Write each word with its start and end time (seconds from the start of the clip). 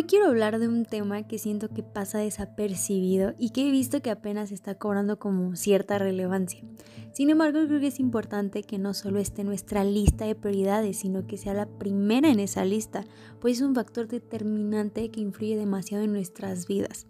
Hoy 0.00 0.06
quiero 0.06 0.28
hablar 0.28 0.58
de 0.58 0.66
un 0.66 0.86
tema 0.86 1.24
que 1.24 1.36
siento 1.36 1.68
que 1.68 1.82
pasa 1.82 2.20
desapercibido 2.20 3.34
y 3.38 3.50
que 3.50 3.68
he 3.68 3.70
visto 3.70 4.00
que 4.00 4.08
apenas 4.08 4.50
está 4.50 4.76
cobrando 4.76 5.18
como 5.18 5.56
cierta 5.56 5.98
relevancia. 5.98 6.64
Sin 7.12 7.28
embargo, 7.28 7.58
creo 7.66 7.80
que 7.80 7.88
es 7.88 8.00
importante 8.00 8.62
que 8.62 8.78
no 8.78 8.94
solo 8.94 9.18
esté 9.18 9.42
en 9.42 9.48
nuestra 9.48 9.84
lista 9.84 10.24
de 10.24 10.34
prioridades, 10.34 11.00
sino 11.00 11.26
que 11.26 11.36
sea 11.36 11.52
la 11.52 11.66
primera 11.66 12.30
en 12.30 12.40
esa 12.40 12.64
lista, 12.64 13.04
pues 13.42 13.58
es 13.58 13.62
un 13.62 13.74
factor 13.74 14.08
determinante 14.08 15.10
que 15.10 15.20
influye 15.20 15.58
demasiado 15.58 16.02
en 16.02 16.12
nuestras 16.12 16.66
vidas. 16.66 17.06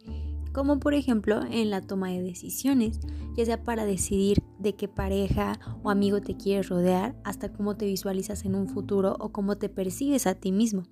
Como 0.52 0.80
por 0.80 0.94
ejemplo 0.94 1.42
en 1.48 1.70
la 1.70 1.82
toma 1.82 2.08
de 2.08 2.22
decisiones, 2.22 2.98
ya 3.36 3.44
sea 3.44 3.62
para 3.62 3.84
decidir 3.84 4.42
de 4.58 4.74
qué 4.74 4.88
pareja 4.88 5.60
o 5.84 5.90
amigo 5.90 6.20
te 6.20 6.36
quieres 6.36 6.68
rodear, 6.68 7.14
hasta 7.22 7.52
cómo 7.52 7.76
te 7.76 7.86
visualizas 7.86 8.44
en 8.44 8.56
un 8.56 8.66
futuro 8.66 9.14
o 9.20 9.30
cómo 9.30 9.58
te 9.58 9.68
percibes 9.68 10.26
a 10.26 10.34
ti 10.34 10.50
mismo 10.50 10.82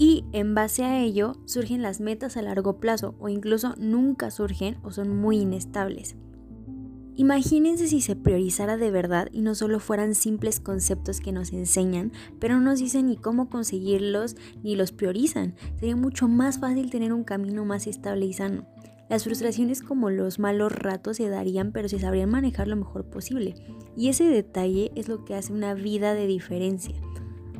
y 0.00 0.24
en 0.32 0.54
base 0.54 0.82
a 0.82 0.98
ello 0.98 1.34
surgen 1.44 1.82
las 1.82 2.00
metas 2.00 2.38
a 2.38 2.42
largo 2.42 2.80
plazo 2.80 3.14
o 3.18 3.28
incluso 3.28 3.74
nunca 3.76 4.30
surgen 4.30 4.78
o 4.82 4.92
son 4.92 5.14
muy 5.14 5.40
inestables. 5.40 6.16
Imagínense 7.16 7.86
si 7.86 8.00
se 8.00 8.16
priorizara 8.16 8.78
de 8.78 8.90
verdad 8.90 9.28
y 9.30 9.42
no 9.42 9.54
solo 9.54 9.78
fueran 9.78 10.14
simples 10.14 10.58
conceptos 10.58 11.20
que 11.20 11.32
nos 11.32 11.52
enseñan, 11.52 12.12
pero 12.38 12.54
no 12.54 12.62
nos 12.62 12.78
dicen 12.78 13.08
ni 13.08 13.18
cómo 13.18 13.50
conseguirlos 13.50 14.36
ni 14.62 14.74
los 14.74 14.90
priorizan. 14.90 15.54
Sería 15.78 15.96
mucho 15.96 16.28
más 16.28 16.60
fácil 16.60 16.88
tener 16.88 17.12
un 17.12 17.24
camino 17.24 17.66
más 17.66 17.86
estable 17.86 18.24
y 18.24 18.32
sano. 18.32 18.64
Las 19.10 19.24
frustraciones 19.24 19.82
como 19.82 20.08
los 20.08 20.38
malos 20.38 20.72
ratos 20.72 21.18
se 21.18 21.28
darían, 21.28 21.72
pero 21.72 21.90
se 21.90 21.98
sabrían 21.98 22.30
manejar 22.30 22.68
lo 22.68 22.76
mejor 22.76 23.04
posible. 23.10 23.54
Y 23.98 24.08
ese 24.08 24.24
detalle 24.24 24.92
es 24.94 25.08
lo 25.08 25.26
que 25.26 25.34
hace 25.34 25.52
una 25.52 25.74
vida 25.74 26.14
de 26.14 26.26
diferencia 26.26 26.94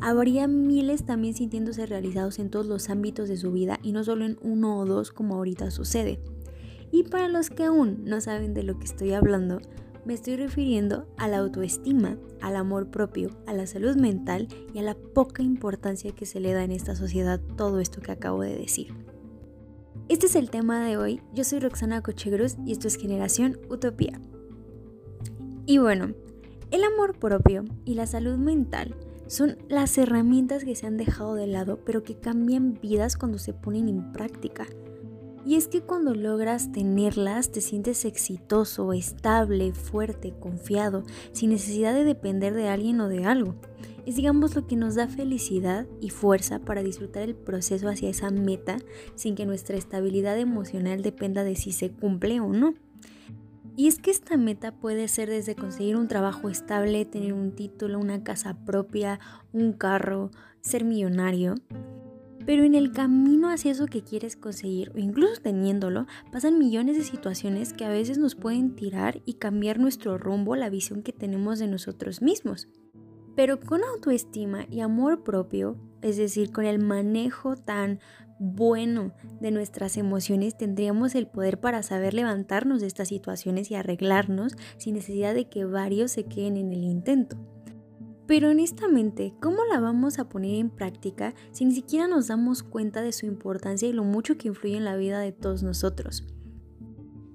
habría 0.00 0.48
miles 0.48 1.04
también 1.04 1.34
sintiéndose 1.34 1.86
realizados 1.86 2.38
en 2.38 2.50
todos 2.50 2.66
los 2.66 2.90
ámbitos 2.90 3.28
de 3.28 3.36
su 3.36 3.52
vida 3.52 3.78
y 3.82 3.92
no 3.92 4.04
solo 4.04 4.24
en 4.24 4.38
uno 4.42 4.78
o 4.78 4.86
dos 4.86 5.12
como 5.12 5.36
ahorita 5.36 5.70
sucede. 5.70 6.20
Y 6.92 7.04
para 7.04 7.28
los 7.28 7.50
que 7.50 7.64
aún 7.64 8.02
no 8.04 8.20
saben 8.20 8.54
de 8.54 8.62
lo 8.62 8.78
que 8.78 8.84
estoy 8.84 9.12
hablando, 9.12 9.60
me 10.04 10.14
estoy 10.14 10.36
refiriendo 10.36 11.06
a 11.18 11.28
la 11.28 11.38
autoestima, 11.38 12.16
al 12.40 12.56
amor 12.56 12.90
propio, 12.90 13.30
a 13.46 13.52
la 13.52 13.66
salud 13.66 13.96
mental 13.96 14.48
y 14.74 14.78
a 14.78 14.82
la 14.82 14.94
poca 14.94 15.42
importancia 15.42 16.12
que 16.12 16.26
se 16.26 16.40
le 16.40 16.52
da 16.52 16.64
en 16.64 16.72
esta 16.72 16.96
sociedad 16.96 17.40
todo 17.56 17.80
esto 17.80 18.00
que 18.00 18.12
acabo 18.12 18.42
de 18.42 18.56
decir. 18.56 18.94
Este 20.08 20.26
es 20.26 20.34
el 20.34 20.50
tema 20.50 20.84
de 20.84 20.96
hoy. 20.96 21.22
Yo 21.34 21.44
soy 21.44 21.60
Roxana 21.60 22.02
Cochegruz 22.02 22.56
y 22.66 22.72
esto 22.72 22.88
es 22.88 22.96
Generación 22.96 23.60
Utopía. 23.68 24.20
Y 25.66 25.78
bueno, 25.78 26.14
el 26.72 26.82
amor 26.82 27.16
propio 27.18 27.64
y 27.84 27.94
la 27.94 28.06
salud 28.06 28.36
mental 28.36 28.96
son 29.30 29.58
las 29.68 29.96
herramientas 29.96 30.64
que 30.64 30.74
se 30.74 30.88
han 30.88 30.96
dejado 30.96 31.36
de 31.36 31.46
lado, 31.46 31.78
pero 31.84 32.02
que 32.02 32.18
cambian 32.18 32.74
vidas 32.74 33.16
cuando 33.16 33.38
se 33.38 33.52
ponen 33.52 33.88
en 33.88 34.10
práctica. 34.10 34.66
Y 35.46 35.54
es 35.54 35.68
que 35.68 35.82
cuando 35.82 36.16
logras 36.16 36.72
tenerlas 36.72 37.52
te 37.52 37.60
sientes 37.60 38.04
exitoso, 38.04 38.92
estable, 38.92 39.72
fuerte, 39.72 40.34
confiado, 40.40 41.04
sin 41.30 41.50
necesidad 41.50 41.94
de 41.94 42.02
depender 42.02 42.54
de 42.54 42.68
alguien 42.68 43.00
o 43.00 43.08
de 43.08 43.24
algo. 43.24 43.54
Es 44.04 44.16
digamos 44.16 44.56
lo 44.56 44.66
que 44.66 44.74
nos 44.74 44.96
da 44.96 45.06
felicidad 45.06 45.86
y 46.00 46.10
fuerza 46.10 46.58
para 46.58 46.82
disfrutar 46.82 47.22
el 47.22 47.36
proceso 47.36 47.88
hacia 47.88 48.10
esa 48.10 48.30
meta 48.30 48.78
sin 49.14 49.36
que 49.36 49.46
nuestra 49.46 49.76
estabilidad 49.76 50.40
emocional 50.40 51.02
dependa 51.02 51.44
de 51.44 51.54
si 51.54 51.70
se 51.70 51.92
cumple 51.92 52.40
o 52.40 52.48
no. 52.48 52.74
Y 53.80 53.86
es 53.86 53.98
que 53.98 54.10
esta 54.10 54.36
meta 54.36 54.72
puede 54.72 55.08
ser 55.08 55.30
desde 55.30 55.56
conseguir 55.56 55.96
un 55.96 56.06
trabajo 56.06 56.50
estable, 56.50 57.06
tener 57.06 57.32
un 57.32 57.52
título, 57.52 57.98
una 57.98 58.22
casa 58.22 58.62
propia, 58.66 59.20
un 59.54 59.72
carro, 59.72 60.30
ser 60.60 60.84
millonario. 60.84 61.54
Pero 62.44 62.64
en 62.64 62.74
el 62.74 62.92
camino 62.92 63.48
hacia 63.48 63.72
eso 63.72 63.86
que 63.86 64.02
quieres 64.02 64.36
conseguir, 64.36 64.92
o 64.94 64.98
incluso 64.98 65.40
teniéndolo, 65.40 66.06
pasan 66.30 66.58
millones 66.58 66.98
de 66.98 67.04
situaciones 67.04 67.72
que 67.72 67.86
a 67.86 67.88
veces 67.88 68.18
nos 68.18 68.34
pueden 68.34 68.76
tirar 68.76 69.22
y 69.24 69.38
cambiar 69.38 69.78
nuestro 69.78 70.18
rumbo, 70.18 70.56
la 70.56 70.68
visión 70.68 71.02
que 71.02 71.14
tenemos 71.14 71.58
de 71.58 71.68
nosotros 71.68 72.20
mismos. 72.20 72.68
Pero 73.34 73.60
con 73.60 73.82
autoestima 73.82 74.66
y 74.68 74.80
amor 74.80 75.22
propio, 75.22 75.78
es 76.02 76.18
decir, 76.18 76.52
con 76.52 76.66
el 76.66 76.80
manejo 76.80 77.56
tan 77.56 78.00
bueno 78.40 79.12
de 79.40 79.50
nuestras 79.50 79.98
emociones, 79.98 80.56
tendríamos 80.56 81.14
el 81.14 81.28
poder 81.28 81.60
para 81.60 81.82
saber 81.82 82.14
levantarnos 82.14 82.80
de 82.80 82.86
estas 82.86 83.08
situaciones 83.08 83.70
y 83.70 83.74
arreglarnos 83.74 84.56
sin 84.78 84.94
necesidad 84.94 85.34
de 85.34 85.48
que 85.48 85.66
varios 85.66 86.10
se 86.10 86.24
queden 86.24 86.56
en 86.56 86.72
el 86.72 86.82
intento. 86.82 87.36
Pero 88.26 88.48
honestamente, 88.50 89.34
¿cómo 89.40 89.64
la 89.70 89.78
vamos 89.78 90.18
a 90.18 90.28
poner 90.28 90.54
en 90.54 90.70
práctica 90.70 91.34
si 91.52 91.66
ni 91.66 91.74
siquiera 91.74 92.08
nos 92.08 92.28
damos 92.28 92.62
cuenta 92.62 93.02
de 93.02 93.12
su 93.12 93.26
importancia 93.26 93.88
y 93.88 93.92
lo 93.92 94.04
mucho 94.04 94.38
que 94.38 94.48
influye 94.48 94.76
en 94.76 94.84
la 94.84 94.96
vida 94.96 95.20
de 95.20 95.32
todos 95.32 95.62
nosotros? 95.62 96.26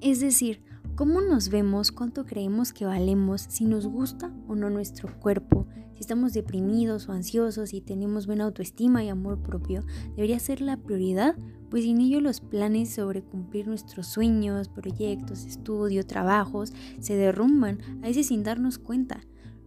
Es 0.01 0.21
decir, 0.21 0.63
¿cómo 0.95 1.19
nos 1.19 1.49
vemos, 1.49 1.91
cuánto 1.91 2.25
creemos 2.25 2.71
que 2.71 2.85
valemos, 2.85 3.45
si 3.49 3.65
nos 3.65 3.85
gusta 3.85 4.31
o 4.47 4.55
no 4.55 4.69
nuestro 4.69 5.13
cuerpo, 5.19 5.67
si 5.93 5.99
estamos 5.99 6.33
deprimidos 6.33 7.09
o 7.09 7.11
ansiosos 7.11 7.73
y 7.73 7.81
tenemos 7.81 8.27
buena 8.27 8.45
autoestima 8.45 9.03
y 9.03 9.09
amor 9.09 9.41
propio, 9.41 9.83
debería 10.15 10.39
ser 10.39 10.61
la 10.61 10.77
prioridad, 10.77 11.35
pues 11.69 11.83
sin 11.83 11.99
ello 11.99 12.21
los 12.21 12.39
planes 12.39 12.93
sobre 12.93 13.21
cumplir 13.21 13.67
nuestros 13.67 14.07
sueños, 14.07 14.69
proyectos, 14.69 15.45
estudio, 15.45 16.05
trabajos 16.05 16.73
se 16.99 17.15
derrumban, 17.15 17.79
a 18.01 18.07
veces 18.07 18.27
sin 18.27 18.43
darnos 18.43 18.77
cuenta. 18.77 19.21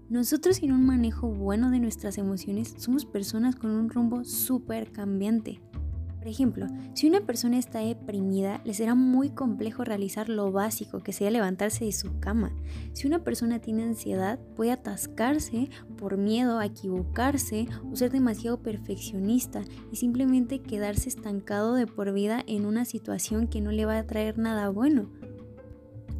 Nosotros 0.08 0.56
sin 0.56 0.72
un 0.72 0.86
manejo 0.86 1.28
bueno 1.28 1.70
de 1.70 1.80
nuestras 1.80 2.16
emociones 2.16 2.74
somos 2.78 3.04
personas 3.04 3.56
con 3.56 3.70
un 3.70 3.90
rumbo 3.90 4.24
súper 4.24 4.90
cambiante. 4.92 5.60
Por 6.28 6.34
ejemplo, 6.34 6.66
si 6.92 7.08
una 7.08 7.22
persona 7.22 7.56
está 7.56 7.78
deprimida, 7.78 8.60
le 8.66 8.74
será 8.74 8.94
muy 8.94 9.30
complejo 9.30 9.82
realizar 9.82 10.28
lo 10.28 10.52
básico, 10.52 11.02
que 11.02 11.14
sea 11.14 11.30
levantarse 11.30 11.86
de 11.86 11.92
su 11.92 12.20
cama. 12.20 12.52
Si 12.92 13.06
una 13.06 13.24
persona 13.24 13.60
tiene 13.60 13.84
ansiedad, 13.84 14.38
puede 14.54 14.72
atascarse 14.72 15.70
por 15.96 16.18
miedo 16.18 16.58
a 16.58 16.66
equivocarse 16.66 17.66
o 17.90 17.96
ser 17.96 18.12
demasiado 18.12 18.60
perfeccionista 18.60 19.64
y 19.90 19.96
simplemente 19.96 20.60
quedarse 20.60 21.08
estancado 21.08 21.72
de 21.72 21.86
por 21.86 22.12
vida 22.12 22.44
en 22.46 22.66
una 22.66 22.84
situación 22.84 23.46
que 23.46 23.62
no 23.62 23.72
le 23.72 23.86
va 23.86 23.96
a 23.96 24.06
traer 24.06 24.36
nada 24.36 24.68
bueno. 24.68 25.08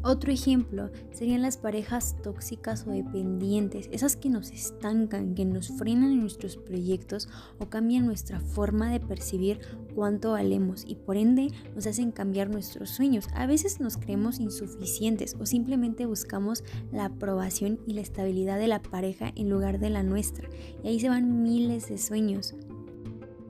Otro 0.01 0.31
ejemplo 0.31 0.91
serían 1.11 1.41
las 1.41 1.57
parejas 1.57 2.15
tóxicas 2.23 2.85
o 2.87 2.91
dependientes, 2.91 3.89
esas 3.91 4.15
que 4.15 4.29
nos 4.29 4.49
estancan, 4.51 5.35
que 5.35 5.43
nos 5.43 5.67
frenan 5.77 6.13
en 6.13 6.21
nuestros 6.21 6.55
proyectos 6.55 7.27
o 7.59 7.69
cambian 7.69 8.05
nuestra 8.05 8.39
forma 8.39 8.89
de 8.91 9.01
percibir 9.01 9.59
cuánto 9.95 10.31
valemos 10.31 10.85
y 10.87 10.95
por 10.95 11.17
ende 11.17 11.49
nos 11.75 11.85
hacen 11.85 12.11
cambiar 12.11 12.49
nuestros 12.49 12.91
sueños. 12.91 13.27
A 13.33 13.45
veces 13.45 13.81
nos 13.81 13.97
creemos 13.97 14.39
insuficientes 14.39 15.35
o 15.37 15.45
simplemente 15.45 16.05
buscamos 16.05 16.63
la 16.93 17.05
aprobación 17.05 17.79
y 17.85 17.93
la 17.93 18.01
estabilidad 18.01 18.57
de 18.57 18.67
la 18.67 18.81
pareja 18.81 19.33
en 19.35 19.49
lugar 19.49 19.79
de 19.79 19.89
la 19.89 20.03
nuestra. 20.03 20.47
Y 20.81 20.87
ahí 20.87 20.99
se 21.01 21.09
van 21.09 21.43
miles 21.43 21.89
de 21.89 21.97
sueños. 21.97 22.55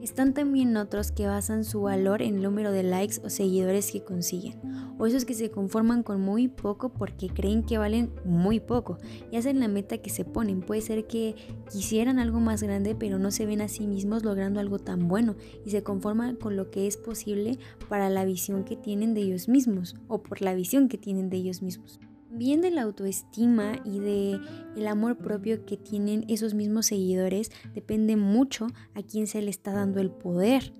Están 0.02 0.32
también 0.32 0.76
otros 0.78 1.12
que 1.12 1.26
basan 1.26 1.62
su 1.62 1.82
valor 1.82 2.22
en 2.22 2.36
el 2.36 2.42
número 2.42 2.72
de 2.72 2.82
likes 2.82 3.20
o 3.22 3.28
seguidores 3.28 3.92
que 3.92 4.02
consiguen, 4.02 4.58
o 4.98 5.06
esos 5.06 5.26
que 5.26 5.34
se 5.34 5.50
conforman 5.50 6.02
con 6.02 6.22
muy 6.22 6.48
poco 6.48 6.88
porque 6.88 7.28
creen 7.28 7.62
que 7.62 7.76
valen 7.76 8.10
muy 8.24 8.60
poco 8.60 8.96
y 9.30 9.36
hacen 9.36 9.60
la 9.60 9.68
meta 9.68 9.98
que 9.98 10.08
se 10.08 10.24
ponen. 10.24 10.62
Puede 10.62 10.80
ser 10.80 11.06
que 11.06 11.36
quisieran 11.70 12.18
algo 12.18 12.40
más 12.40 12.62
grande 12.62 12.94
pero 12.94 13.18
no 13.18 13.30
se 13.30 13.44
ven 13.44 13.60
a 13.60 13.68
sí 13.68 13.86
mismos 13.86 14.24
logrando 14.24 14.58
algo 14.58 14.78
tan 14.78 15.06
bueno 15.06 15.36
y 15.66 15.70
se 15.70 15.82
conforman 15.82 16.36
con 16.36 16.56
lo 16.56 16.70
que 16.70 16.86
es 16.86 16.96
posible 16.96 17.58
para 17.90 18.08
la 18.08 18.24
visión 18.24 18.64
que 18.64 18.76
tienen 18.76 19.12
de 19.12 19.20
ellos 19.20 19.48
mismos 19.48 19.96
o 20.08 20.22
por 20.22 20.40
la 20.40 20.54
visión 20.54 20.88
que 20.88 20.96
tienen 20.96 21.28
de 21.28 21.36
ellos 21.36 21.60
mismos 21.60 21.99
bien 22.30 22.60
de 22.60 22.70
la 22.70 22.82
autoestima 22.82 23.80
y 23.84 23.98
de 23.98 24.40
el 24.76 24.86
amor 24.86 25.16
propio 25.18 25.64
que 25.64 25.76
tienen 25.76 26.24
esos 26.28 26.54
mismos 26.54 26.86
seguidores 26.86 27.50
depende 27.74 28.16
mucho 28.16 28.68
a 28.94 29.02
quién 29.02 29.26
se 29.26 29.42
le 29.42 29.50
está 29.50 29.72
dando 29.72 30.00
el 30.00 30.10
poder. 30.10 30.72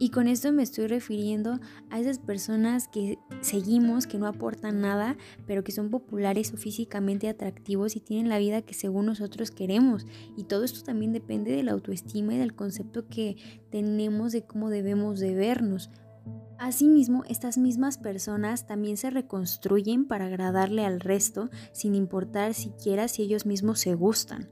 Y 0.00 0.10
con 0.10 0.28
esto 0.28 0.52
me 0.52 0.62
estoy 0.62 0.86
refiriendo 0.86 1.58
a 1.90 1.98
esas 1.98 2.20
personas 2.20 2.86
que 2.86 3.18
seguimos, 3.40 4.06
que 4.06 4.18
no 4.18 4.28
aportan 4.28 4.80
nada, 4.80 5.16
pero 5.44 5.64
que 5.64 5.72
son 5.72 5.90
populares 5.90 6.52
o 6.54 6.56
físicamente 6.56 7.28
atractivos 7.28 7.96
y 7.96 8.00
tienen 8.00 8.28
la 8.28 8.38
vida 8.38 8.62
que 8.62 8.74
según 8.74 9.06
nosotros 9.06 9.50
queremos. 9.50 10.06
Y 10.36 10.44
todo 10.44 10.62
esto 10.62 10.84
también 10.84 11.12
depende 11.12 11.50
de 11.50 11.64
la 11.64 11.72
autoestima 11.72 12.34
y 12.34 12.38
del 12.38 12.54
concepto 12.54 13.08
que 13.08 13.36
tenemos 13.70 14.30
de 14.30 14.42
cómo 14.42 14.70
debemos 14.70 15.18
de 15.18 15.34
vernos. 15.34 15.90
Asimismo, 16.58 17.22
estas 17.28 17.56
mismas 17.56 17.98
personas 17.98 18.66
también 18.66 18.96
se 18.96 19.10
reconstruyen 19.10 20.06
para 20.06 20.26
agradarle 20.26 20.84
al 20.84 20.98
resto 20.98 21.50
sin 21.72 21.94
importar 21.94 22.52
siquiera 22.52 23.06
si 23.06 23.22
ellos 23.22 23.46
mismos 23.46 23.78
se 23.78 23.94
gustan. 23.94 24.50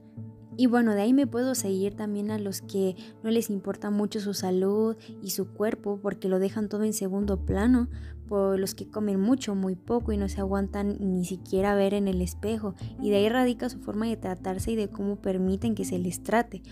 Y 0.55 0.67
bueno, 0.67 0.95
de 0.95 1.01
ahí 1.01 1.13
me 1.13 1.27
puedo 1.27 1.53
seguir 1.53 1.95
también 1.95 2.31
a 2.31 2.39
los 2.39 2.61
que 2.61 2.95
no 3.23 3.29
les 3.29 3.49
importa 3.49 3.91
mucho 3.91 4.21
su 4.21 4.33
salud 4.33 4.95
y 5.21 5.31
su 5.31 5.53
cuerpo 5.53 5.99
porque 6.01 6.29
lo 6.29 6.39
dejan 6.39 6.69
todo 6.69 6.83
en 6.83 6.93
segundo 6.93 7.45
plano, 7.45 7.89
por 8.27 8.57
los 8.57 8.73
que 8.73 8.89
comen 8.89 9.19
mucho, 9.19 9.53
muy 9.53 9.75
poco 9.75 10.13
y 10.13 10.17
no 10.17 10.29
se 10.29 10.39
aguantan 10.39 10.97
ni 10.99 11.25
siquiera 11.25 11.75
ver 11.75 11.93
en 11.93 12.07
el 12.07 12.21
espejo. 12.21 12.73
Y 13.01 13.09
de 13.09 13.17
ahí 13.17 13.29
radica 13.29 13.69
su 13.69 13.79
forma 13.79 14.07
de 14.07 14.17
tratarse 14.17 14.71
y 14.71 14.75
de 14.75 14.89
cómo 14.89 15.17
permiten 15.17 15.75
que 15.75 15.85
se 15.85 15.99
les 15.99 16.23
trate 16.23 16.63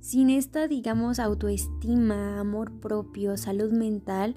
Sin 0.00 0.30
esta, 0.30 0.66
digamos, 0.66 1.18
autoestima, 1.18 2.40
amor 2.40 2.72
propio, 2.80 3.36
salud 3.36 3.70
mental, 3.70 4.34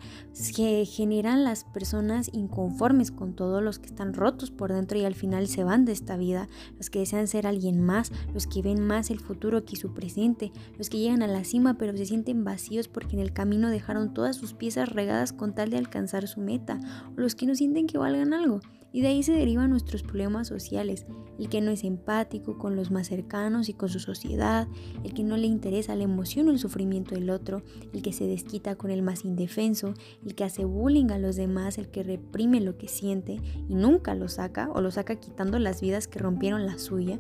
que 0.56 0.86
generan 0.86 1.46
las 1.46 1.64
personas 1.64 2.30
inconformes 2.34 3.12
con 3.12 3.34
todos 3.34 3.64
los 3.64 3.80
que 3.80 3.88
están 3.88 4.14
rotos 4.14 4.52
por 4.52 4.74
dentro 4.74 5.00
y 5.00 5.06
al 5.06 5.16
final 5.16 5.48
se 5.48 5.64
van 5.64 5.86
de 5.86 5.94
esta 5.94 6.18
vida, 6.18 6.50
los 6.78 6.90
que 6.90 7.00
desean 7.00 7.28
ser 7.28 7.48
alguien 7.48 7.82
más, 7.82 8.12
los 8.34 8.46
que 8.46 8.62
ven 8.62 8.86
más 8.86 9.10
el 9.10 9.22
futuro 9.22 9.64
que 9.64 9.78
su 9.78 9.94
presente, 9.94 10.52
los 10.78 10.90
que 10.90 11.00
llegan 11.00 11.24
a 11.24 11.28
la 11.28 11.46
cima 11.46 11.76
pero 11.78 11.96
se 11.96 12.06
sienten 12.06 12.44
vacíos 12.44 12.90
porque 12.90 13.16
en 13.16 13.22
el 13.22 13.32
camino 13.32 13.70
dejaron 13.70 14.14
todas 14.14 14.36
sus 14.36 14.54
piezas 14.54 14.90
regadas 14.90 15.32
con 15.32 15.56
tal 15.56 15.70
de 15.70 15.78
alcanzar 15.78 16.28
su 16.28 16.42
meta, 16.42 16.80
o 17.16 17.22
los 17.22 17.36
que 17.36 17.46
no 17.46 17.56
sienten 17.56 17.88
que 17.88 17.98
valgan 17.98 18.34
algo. 18.34 18.60
Y 18.94 19.02
de 19.02 19.08
ahí 19.08 19.24
se 19.24 19.34
derivan 19.34 19.72
nuestros 19.72 20.04
problemas 20.04 20.48
sociales, 20.48 21.06
el 21.40 21.50
que 21.50 21.62
no 21.62 21.72
es 21.72 21.84
empático 21.84 22.60
con 22.60 22.76
los 22.76 22.92
más 22.92 23.08
cercanos 23.08 23.68
y 23.68 23.74
con 23.74 23.90
su 23.90 24.00
sociedad, 24.00 24.68
el 25.04 25.14
que 25.16 25.24
no 25.24 25.36
le 25.36 25.48
interesa 25.48 25.96
la 25.96 26.04
emoción 26.04 26.48
o 26.48 26.52
el 26.52 26.60
sufrimiento 26.60 27.16
del 27.16 27.32
otro, 27.32 27.64
el 27.92 28.04
que 28.04 28.14
se 28.14 28.28
desquita 28.28 28.76
con 28.76 28.92
el 28.92 29.02
más 29.02 29.26
indefenso, 29.26 29.96
el 30.24 30.36
que 30.36 30.44
hace 30.44 30.64
bullying 30.64 31.10
a 31.10 31.18
los 31.18 31.36
demás, 31.36 31.80
el 31.80 31.90
que 31.90 32.04
reprime 32.04 32.62
lo 32.62 32.78
que 32.78 32.88
siente 32.88 33.42
y 33.68 33.74
nunca 33.74 34.14
lo 34.14 34.30
saca 34.30 34.70
o 34.72 34.80
lo 34.80 34.92
saca 34.92 35.16
quitando 35.16 35.58
las 35.58 35.82
vidas 35.82 36.08
que 36.08 36.20
rompieron 36.20 36.68
la 36.68 36.78
suya, 36.78 37.18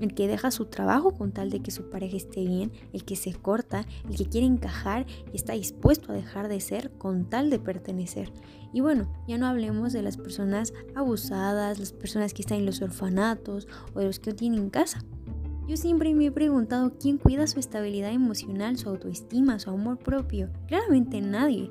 el 0.00 0.14
que 0.14 0.28
deja 0.28 0.50
su 0.50 0.66
trabajo 0.66 1.12
con 1.12 1.32
tal 1.32 1.50
de 1.50 1.60
que 1.60 1.70
su 1.70 1.90
pareja 1.90 2.16
esté 2.16 2.44
bien, 2.44 2.72
el 2.92 3.04
que 3.04 3.16
se 3.16 3.34
corta, 3.34 3.86
el 4.08 4.16
que 4.16 4.26
quiere 4.26 4.46
encajar 4.46 5.06
y 5.32 5.36
está 5.36 5.54
dispuesto 5.54 6.12
a 6.12 6.14
dejar 6.14 6.48
de 6.48 6.60
ser 6.60 6.90
con 6.98 7.24
tal 7.28 7.50
de 7.50 7.58
pertenecer. 7.58 8.32
Y 8.72 8.80
bueno, 8.80 9.10
ya 9.26 9.38
no 9.38 9.46
hablemos 9.46 9.92
de 9.92 10.02
las 10.02 10.16
personas 10.16 10.74
abusadas, 10.94 11.78
las 11.78 11.92
personas 11.92 12.34
que 12.34 12.42
están 12.42 12.58
en 12.58 12.66
los 12.66 12.82
orfanatos 12.82 13.66
o 13.94 14.00
de 14.00 14.06
los 14.06 14.18
que 14.18 14.30
no 14.30 14.36
tienen 14.36 14.70
casa. 14.70 15.04
Yo 15.68 15.76
siempre 15.76 16.14
me 16.14 16.26
he 16.26 16.32
preguntado 16.32 16.94
quién 16.98 17.18
cuida 17.18 17.46
su 17.46 17.60
estabilidad 17.60 18.12
emocional, 18.12 18.78
su 18.78 18.88
autoestima, 18.88 19.58
su 19.58 19.68
amor 19.68 19.98
propio. 19.98 20.48
Claramente 20.66 21.20
nadie. 21.20 21.70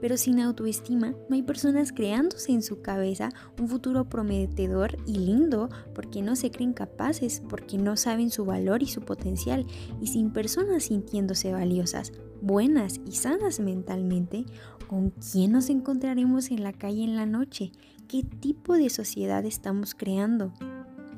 Pero 0.00 0.16
sin 0.16 0.40
autoestima 0.40 1.14
no 1.28 1.36
hay 1.36 1.42
personas 1.42 1.92
creándose 1.92 2.52
en 2.52 2.62
su 2.62 2.82
cabeza 2.82 3.30
un 3.58 3.68
futuro 3.68 4.08
prometedor 4.08 4.96
y 5.06 5.14
lindo 5.18 5.68
porque 5.94 6.22
no 6.22 6.36
se 6.36 6.50
creen 6.50 6.72
capaces, 6.72 7.42
porque 7.48 7.78
no 7.78 7.96
saben 7.96 8.30
su 8.30 8.44
valor 8.44 8.82
y 8.82 8.86
su 8.86 9.02
potencial. 9.02 9.66
Y 10.00 10.08
sin 10.08 10.30
personas 10.32 10.84
sintiéndose 10.84 11.52
valiosas, 11.52 12.12
buenas 12.42 13.00
y 13.06 13.12
sanas 13.12 13.60
mentalmente, 13.60 14.44
¿con 14.88 15.10
quién 15.10 15.52
nos 15.52 15.70
encontraremos 15.70 16.50
en 16.50 16.62
la 16.62 16.72
calle 16.72 17.04
en 17.04 17.16
la 17.16 17.26
noche? 17.26 17.72
¿Qué 18.08 18.22
tipo 18.22 18.74
de 18.74 18.90
sociedad 18.90 19.44
estamos 19.44 19.94
creando? 19.94 20.52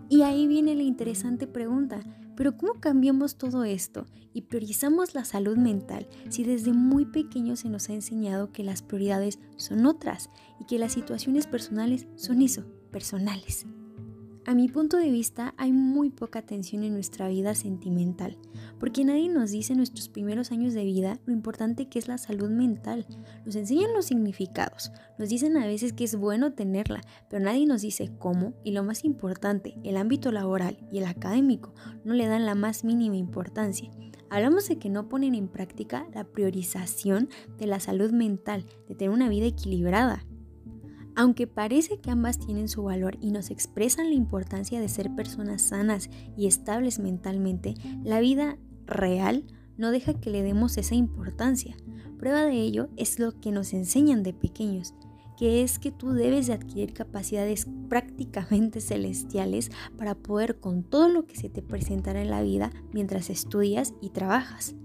Y 0.08 0.22
ahí 0.22 0.46
viene 0.46 0.74
la 0.74 0.84
interesante 0.84 1.46
pregunta, 1.46 2.00
pero 2.38 2.56
¿cómo 2.56 2.74
cambiamos 2.74 3.34
todo 3.34 3.64
esto 3.64 4.06
y 4.32 4.42
priorizamos 4.42 5.12
la 5.12 5.24
salud 5.24 5.56
mental 5.56 6.06
si 6.28 6.44
desde 6.44 6.72
muy 6.72 7.04
pequeño 7.04 7.56
se 7.56 7.68
nos 7.68 7.88
ha 7.88 7.94
enseñado 7.94 8.52
que 8.52 8.62
las 8.62 8.80
prioridades 8.80 9.40
son 9.56 9.86
otras 9.86 10.30
y 10.60 10.64
que 10.64 10.78
las 10.78 10.92
situaciones 10.92 11.48
personales 11.48 12.06
son 12.14 12.40
eso, 12.40 12.64
personales? 12.92 13.66
A 14.48 14.54
mi 14.54 14.66
punto 14.66 14.96
de 14.96 15.10
vista, 15.10 15.52
hay 15.58 15.72
muy 15.72 16.08
poca 16.08 16.38
atención 16.38 16.82
en 16.82 16.94
nuestra 16.94 17.28
vida 17.28 17.54
sentimental, 17.54 18.38
porque 18.80 19.04
nadie 19.04 19.28
nos 19.28 19.50
dice 19.50 19.74
en 19.74 19.76
nuestros 19.76 20.08
primeros 20.08 20.52
años 20.52 20.72
de 20.72 20.86
vida 20.86 21.20
lo 21.26 21.34
importante 21.34 21.90
que 21.90 21.98
es 21.98 22.08
la 22.08 22.16
salud 22.16 22.48
mental. 22.48 23.04
Nos 23.44 23.56
enseñan 23.56 23.92
los 23.92 24.06
significados, 24.06 24.90
nos 25.18 25.28
dicen 25.28 25.58
a 25.58 25.66
veces 25.66 25.92
que 25.92 26.04
es 26.04 26.16
bueno 26.16 26.54
tenerla, 26.54 27.02
pero 27.28 27.44
nadie 27.44 27.66
nos 27.66 27.82
dice 27.82 28.10
cómo 28.18 28.54
y 28.64 28.70
lo 28.70 28.82
más 28.84 29.04
importante, 29.04 29.76
el 29.84 29.98
ámbito 29.98 30.32
laboral 30.32 30.78
y 30.90 30.96
el 30.96 31.04
académico 31.04 31.74
no 32.06 32.14
le 32.14 32.26
dan 32.26 32.46
la 32.46 32.54
más 32.54 32.84
mínima 32.84 33.18
importancia. 33.18 33.90
Hablamos 34.30 34.66
de 34.66 34.78
que 34.78 34.88
no 34.88 35.10
ponen 35.10 35.34
en 35.34 35.48
práctica 35.48 36.06
la 36.14 36.24
priorización 36.24 37.28
de 37.58 37.66
la 37.66 37.80
salud 37.80 38.12
mental, 38.12 38.64
de 38.88 38.94
tener 38.94 39.10
una 39.10 39.28
vida 39.28 39.44
equilibrada, 39.44 40.24
aunque 41.18 41.48
parece 41.48 41.98
que 41.98 42.12
ambas 42.12 42.38
tienen 42.38 42.68
su 42.68 42.84
valor 42.84 43.18
y 43.20 43.32
nos 43.32 43.50
expresan 43.50 44.10
la 44.10 44.14
importancia 44.14 44.80
de 44.80 44.88
ser 44.88 45.16
personas 45.16 45.62
sanas 45.62 46.10
y 46.36 46.46
estables 46.46 47.00
mentalmente, 47.00 47.74
la 48.04 48.20
vida 48.20 48.56
real 48.86 49.42
no 49.76 49.90
deja 49.90 50.14
que 50.14 50.30
le 50.30 50.44
demos 50.44 50.78
esa 50.78 50.94
importancia. 50.94 51.76
Prueba 52.20 52.44
de 52.44 52.60
ello 52.60 52.88
es 52.96 53.18
lo 53.18 53.32
que 53.40 53.50
nos 53.50 53.72
enseñan 53.72 54.22
de 54.22 54.32
pequeños, 54.32 54.94
que 55.36 55.64
es 55.64 55.80
que 55.80 55.90
tú 55.90 56.12
debes 56.12 56.46
de 56.46 56.52
adquirir 56.52 56.94
capacidades 56.94 57.66
prácticamente 57.88 58.80
celestiales 58.80 59.72
para 59.96 60.14
poder 60.14 60.60
con 60.60 60.84
todo 60.84 61.08
lo 61.08 61.26
que 61.26 61.34
se 61.34 61.48
te 61.48 61.62
presentará 61.62 62.22
en 62.22 62.30
la 62.30 62.42
vida 62.42 62.70
mientras 62.92 63.28
estudias 63.28 63.92
y 64.00 64.10
trabajas. 64.10 64.76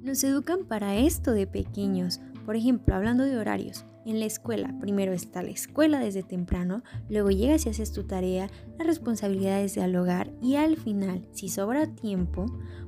Nos 0.00 0.24
educan 0.24 0.64
para 0.64 0.96
esto 0.96 1.32
de 1.32 1.46
pequeños, 1.46 2.22
por 2.46 2.56
ejemplo, 2.56 2.94
hablando 2.94 3.24
de 3.24 3.36
horarios. 3.36 3.84
En 4.04 4.18
la 4.18 4.26
escuela, 4.26 4.74
primero 4.80 5.12
está 5.12 5.42
la 5.42 5.50
escuela 5.50 6.00
desde 6.00 6.24
temprano, 6.24 6.82
luego 7.08 7.30
llegas 7.30 7.66
y 7.66 7.68
haces 7.68 7.92
tu 7.92 8.02
tarea, 8.02 8.50
las 8.76 8.86
responsabilidades 8.86 9.76
del 9.76 9.94
hogar 9.94 10.32
y 10.42 10.56
al 10.56 10.76
final, 10.76 11.24
si 11.30 11.48
sobra 11.48 11.86
tiempo, 11.86 12.46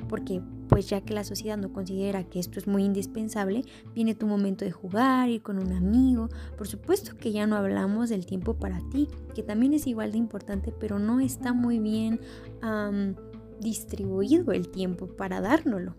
porque 0.08 0.42
pues 0.68 0.88
ya 0.88 1.02
que 1.02 1.14
la 1.14 1.22
sociedad 1.22 1.56
no 1.56 1.72
considera 1.72 2.24
que 2.24 2.40
esto 2.40 2.58
es 2.58 2.66
muy 2.66 2.84
indispensable, 2.84 3.64
viene 3.94 4.16
tu 4.16 4.26
momento 4.26 4.64
de 4.64 4.72
jugar, 4.72 5.28
ir 5.28 5.40
con 5.40 5.58
un 5.58 5.72
amigo. 5.72 6.30
Por 6.58 6.66
supuesto 6.66 7.16
que 7.16 7.30
ya 7.30 7.46
no 7.46 7.54
hablamos 7.54 8.08
del 8.08 8.26
tiempo 8.26 8.54
para 8.54 8.80
ti, 8.90 9.08
que 9.36 9.44
también 9.44 9.72
es 9.72 9.86
igual 9.86 10.10
de 10.10 10.18
importante, 10.18 10.72
pero 10.72 10.98
no 10.98 11.20
está 11.20 11.52
muy 11.52 11.78
bien 11.78 12.18
distribuido 13.60 14.50
el 14.50 14.68
tiempo 14.68 15.06
para 15.06 15.40
dárnoslo. 15.40 15.94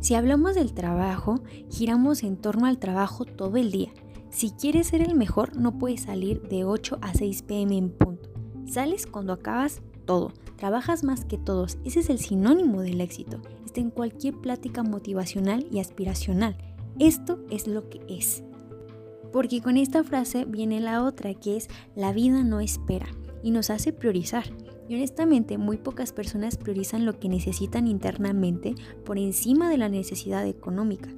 Si 0.00 0.14
hablamos 0.14 0.54
del 0.54 0.72
trabajo, 0.72 1.42
giramos 1.70 2.22
en 2.22 2.36
torno 2.36 2.66
al 2.66 2.78
trabajo 2.78 3.24
todo 3.24 3.56
el 3.56 3.70
día 3.70 3.92
si 4.34 4.50
quieres 4.50 4.88
ser 4.88 5.00
el 5.00 5.14
mejor, 5.14 5.56
no 5.56 5.78
puedes 5.78 6.02
salir 6.02 6.42
de 6.48 6.64
8 6.64 6.98
a 7.00 7.14
6 7.14 7.42
pm 7.42 7.78
en 7.78 7.90
punto. 7.90 8.30
Sales 8.66 9.06
cuando 9.06 9.32
acabas 9.32 9.80
todo. 10.06 10.32
Trabajas 10.56 11.04
más 11.04 11.24
que 11.24 11.38
todos. 11.38 11.78
Ese 11.84 12.00
es 12.00 12.10
el 12.10 12.18
sinónimo 12.18 12.82
del 12.82 13.00
éxito. 13.00 13.40
Está 13.64 13.80
en 13.80 13.90
cualquier 13.90 14.34
plática 14.34 14.82
motivacional 14.82 15.64
y 15.70 15.78
aspiracional. 15.78 16.56
Esto 16.98 17.44
es 17.48 17.68
lo 17.68 17.88
que 17.88 18.00
es. 18.08 18.42
Porque 19.32 19.60
con 19.60 19.76
esta 19.76 20.02
frase 20.02 20.46
viene 20.46 20.80
la 20.80 21.04
otra, 21.04 21.32
que 21.34 21.56
es 21.56 21.68
la 21.94 22.12
vida 22.12 22.42
no 22.42 22.58
espera 22.58 23.06
y 23.44 23.52
nos 23.52 23.70
hace 23.70 23.92
priorizar. 23.92 24.46
Y 24.88 24.96
honestamente, 24.96 25.58
muy 25.58 25.76
pocas 25.76 26.12
personas 26.12 26.56
priorizan 26.56 27.06
lo 27.06 27.20
que 27.20 27.28
necesitan 27.28 27.86
internamente 27.86 28.74
por 29.04 29.16
encima 29.16 29.70
de 29.70 29.78
la 29.78 29.88
necesidad 29.88 30.44
económica. 30.44 31.08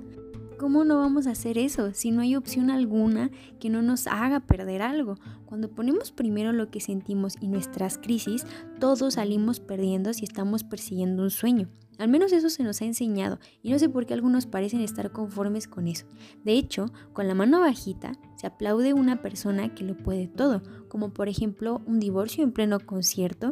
¿Cómo 0.58 0.84
no 0.84 0.96
vamos 0.96 1.26
a 1.26 1.32
hacer 1.32 1.58
eso 1.58 1.92
si 1.92 2.10
no 2.10 2.22
hay 2.22 2.34
opción 2.34 2.70
alguna 2.70 3.30
que 3.60 3.68
no 3.68 3.82
nos 3.82 4.06
haga 4.06 4.40
perder 4.40 4.80
algo? 4.80 5.16
Cuando 5.44 5.68
ponemos 5.68 6.12
primero 6.12 6.52
lo 6.52 6.70
que 6.70 6.80
sentimos 6.80 7.34
y 7.40 7.48
nuestras 7.48 7.98
crisis, 7.98 8.46
todos 8.80 9.14
salimos 9.14 9.60
perdiendo 9.60 10.14
si 10.14 10.24
estamos 10.24 10.64
persiguiendo 10.64 11.22
un 11.22 11.30
sueño. 11.30 11.68
Al 11.98 12.08
menos 12.08 12.32
eso 12.32 12.48
se 12.48 12.62
nos 12.62 12.80
ha 12.80 12.86
enseñado 12.86 13.38
y 13.62 13.70
no 13.70 13.78
sé 13.78 13.90
por 13.90 14.06
qué 14.06 14.14
algunos 14.14 14.46
parecen 14.46 14.80
estar 14.80 15.12
conformes 15.12 15.68
con 15.68 15.88
eso. 15.88 16.06
De 16.42 16.52
hecho, 16.52 16.86
con 17.12 17.28
la 17.28 17.34
mano 17.34 17.60
bajita 17.60 18.12
aplaude 18.46 18.94
una 18.94 19.22
persona 19.22 19.74
que 19.74 19.84
lo 19.84 19.96
puede 19.96 20.28
todo, 20.28 20.62
como 20.88 21.12
por 21.12 21.28
ejemplo 21.28 21.82
un 21.86 22.00
divorcio 22.00 22.42
en 22.42 22.52
pleno 22.52 22.80
concierto, 22.80 23.50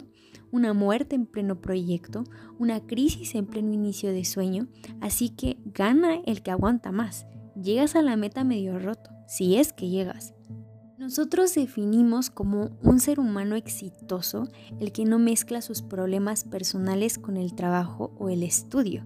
una 0.50 0.72
muerte 0.72 1.14
en 1.16 1.26
pleno 1.26 1.60
proyecto, 1.60 2.24
una 2.58 2.86
crisis 2.86 3.34
en 3.34 3.46
pleno 3.46 3.72
inicio 3.72 4.12
de 4.12 4.24
sueño, 4.24 4.68
así 5.00 5.30
que 5.30 5.58
gana 5.66 6.20
el 6.26 6.42
que 6.42 6.50
aguanta 6.50 6.92
más. 6.92 7.26
Llegas 7.60 7.96
a 7.96 8.02
la 8.02 8.16
meta 8.16 8.44
medio 8.44 8.78
roto, 8.78 9.10
si 9.26 9.56
es 9.56 9.72
que 9.72 9.88
llegas. 9.88 10.34
Nosotros 10.96 11.54
definimos 11.54 12.30
como 12.30 12.78
un 12.82 13.00
ser 13.00 13.20
humano 13.20 13.56
exitoso 13.56 14.48
el 14.80 14.92
que 14.92 15.04
no 15.04 15.18
mezcla 15.18 15.60
sus 15.60 15.82
problemas 15.82 16.44
personales 16.44 17.18
con 17.18 17.36
el 17.36 17.54
trabajo 17.54 18.14
o 18.18 18.28
el 18.30 18.42
estudio, 18.42 19.04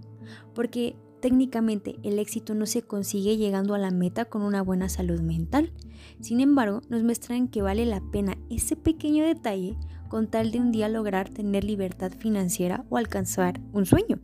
porque 0.54 0.96
técnicamente 1.20 1.96
el 2.02 2.18
éxito 2.18 2.54
no 2.54 2.66
se 2.66 2.82
consigue 2.82 3.36
llegando 3.36 3.74
a 3.74 3.78
la 3.78 3.90
meta 3.90 4.24
con 4.24 4.42
una 4.42 4.62
buena 4.62 4.88
salud 4.88 5.20
mental. 5.20 5.72
Sin 6.20 6.40
embargo, 6.40 6.80
nos 6.88 7.02
muestran 7.02 7.48
que 7.48 7.62
vale 7.62 7.86
la 7.86 8.00
pena 8.00 8.36
ese 8.50 8.76
pequeño 8.76 9.24
detalle 9.24 9.76
con 10.08 10.28
tal 10.28 10.50
de 10.50 10.60
un 10.60 10.72
día 10.72 10.88
lograr 10.88 11.28
tener 11.28 11.64
libertad 11.64 12.12
financiera 12.12 12.84
o 12.88 12.96
alcanzar 12.96 13.60
un 13.72 13.86
sueño. 13.86 14.18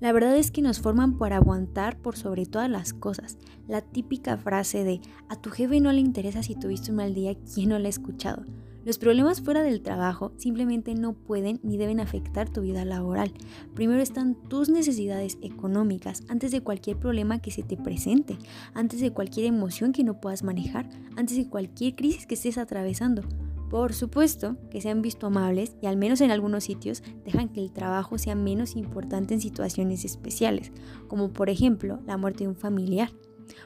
La 0.00 0.12
verdad 0.12 0.36
es 0.36 0.50
que 0.50 0.60
nos 0.60 0.80
forman 0.80 1.16
para 1.16 1.36
aguantar 1.36 1.96
por 1.96 2.16
sobre 2.16 2.44
todas 2.44 2.68
las 2.68 2.92
cosas. 2.92 3.38
La 3.68 3.80
típica 3.80 4.36
frase 4.36 4.84
de 4.84 5.00
a 5.30 5.40
tu 5.40 5.50
jefe 5.50 5.80
no 5.80 5.92
le 5.92 6.00
interesa 6.00 6.42
si 6.42 6.54
tuviste 6.54 6.90
un 6.90 6.98
mal 6.98 7.14
día, 7.14 7.34
¿quién 7.54 7.70
no 7.70 7.78
la 7.78 7.86
ha 7.86 7.90
escuchado? 7.90 8.44
Los 8.84 8.98
problemas 8.98 9.40
fuera 9.40 9.62
del 9.62 9.80
trabajo 9.80 10.32
simplemente 10.36 10.94
no 10.94 11.14
pueden 11.14 11.58
ni 11.62 11.78
deben 11.78 12.00
afectar 12.00 12.50
tu 12.50 12.60
vida 12.60 12.84
laboral. 12.84 13.32
Primero 13.74 14.02
están 14.02 14.34
tus 14.34 14.68
necesidades 14.68 15.38
económicas 15.40 16.22
antes 16.28 16.50
de 16.50 16.60
cualquier 16.60 16.98
problema 16.98 17.40
que 17.40 17.50
se 17.50 17.62
te 17.62 17.78
presente, 17.78 18.36
antes 18.74 19.00
de 19.00 19.10
cualquier 19.10 19.46
emoción 19.46 19.92
que 19.92 20.04
no 20.04 20.20
puedas 20.20 20.42
manejar, 20.42 20.86
antes 21.16 21.38
de 21.38 21.48
cualquier 21.48 21.94
crisis 21.94 22.26
que 22.26 22.34
estés 22.34 22.58
atravesando. 22.58 23.22
Por 23.70 23.94
supuesto 23.94 24.56
que 24.70 24.82
se 24.82 24.90
han 24.90 25.00
visto 25.00 25.26
amables 25.26 25.74
y 25.80 25.86
al 25.86 25.96
menos 25.96 26.20
en 26.20 26.30
algunos 26.30 26.64
sitios 26.64 27.02
dejan 27.24 27.48
que 27.48 27.60
el 27.60 27.72
trabajo 27.72 28.18
sea 28.18 28.34
menos 28.34 28.76
importante 28.76 29.32
en 29.32 29.40
situaciones 29.40 30.04
especiales, 30.04 30.72
como 31.08 31.32
por 31.32 31.48
ejemplo 31.48 32.00
la 32.06 32.18
muerte 32.18 32.44
de 32.44 32.48
un 32.48 32.56
familiar. 32.56 33.10